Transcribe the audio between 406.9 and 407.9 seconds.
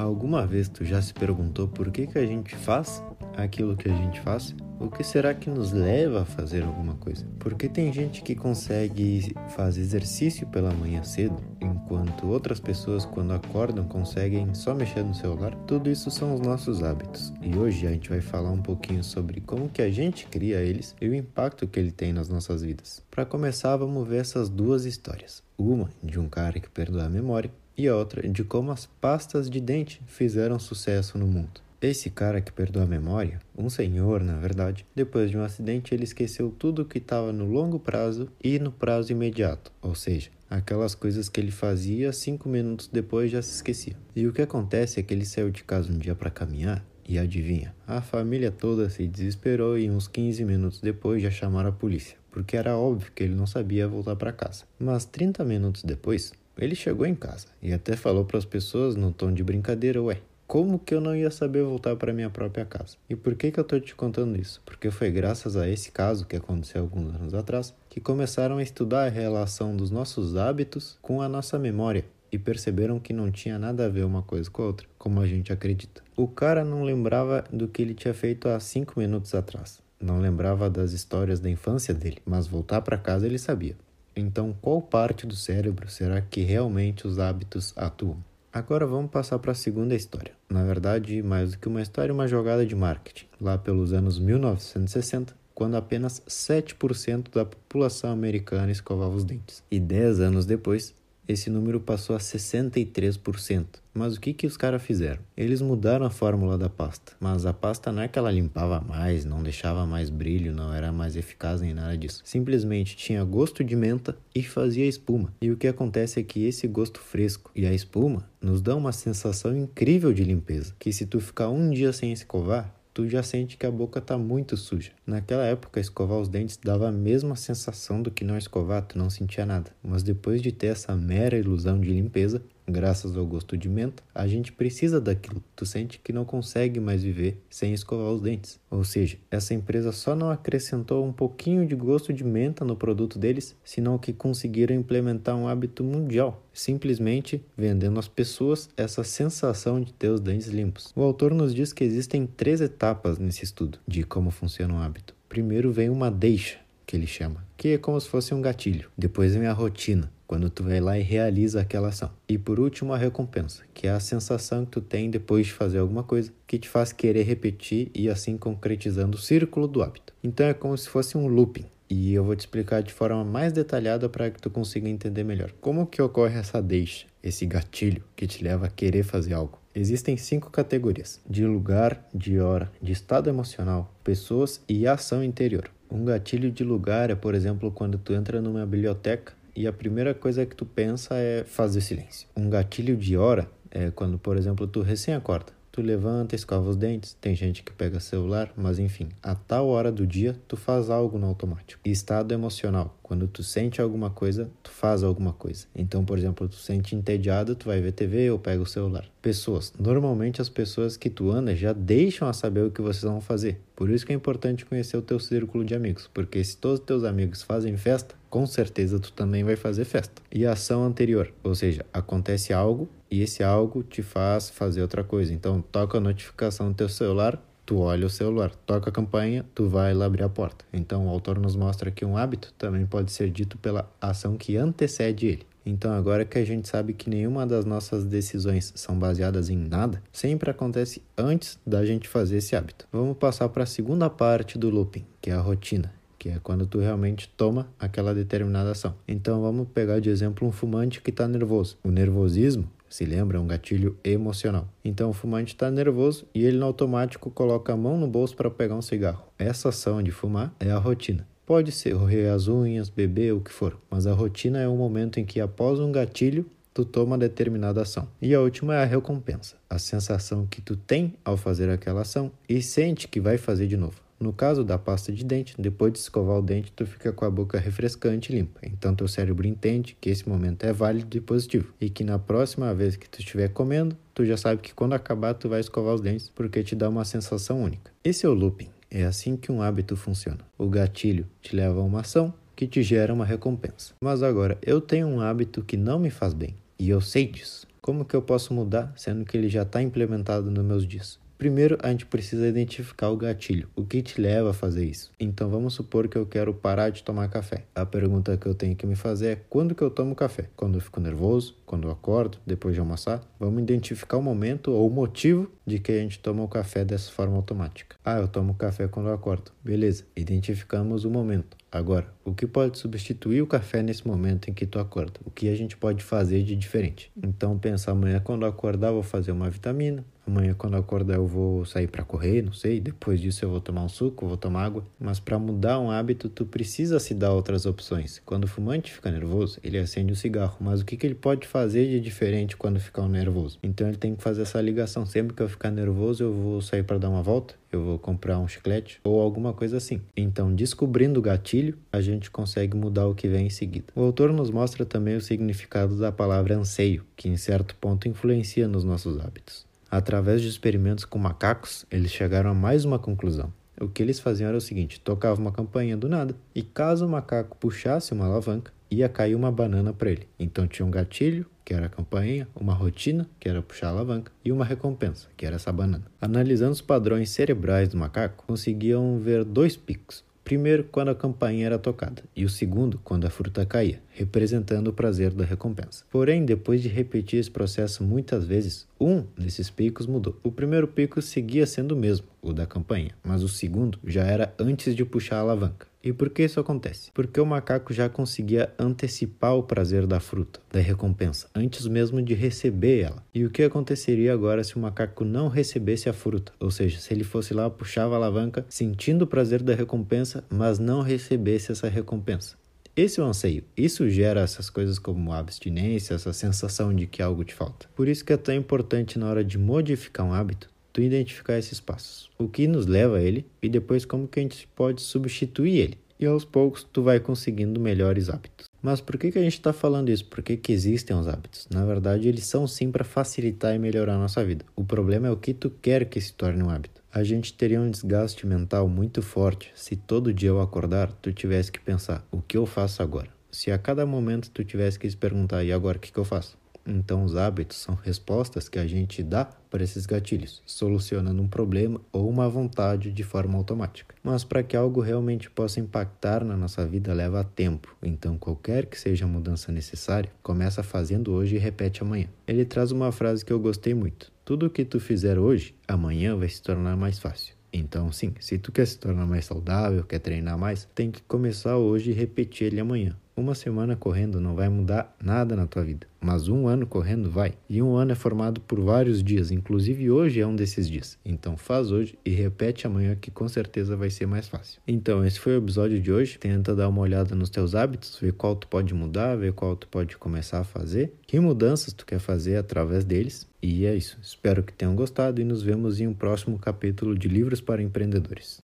se ele fosse lá,